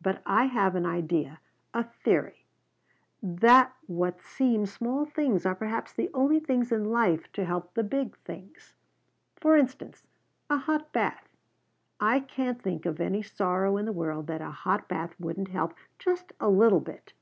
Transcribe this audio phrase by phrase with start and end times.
[0.00, 1.40] But I have an idea,
[1.74, 2.46] a theory,
[3.20, 7.82] that what seem small things are perhaps the only things in life to help the
[7.82, 8.76] big things.
[9.34, 10.04] For instance,
[10.48, 11.28] a hot bath.
[11.98, 15.74] I can't think of any sorrow in the world that a hot bath wouldn't help,
[15.98, 17.12] just a little bit."